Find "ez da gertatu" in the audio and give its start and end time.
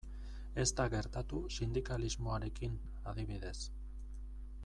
0.61-1.41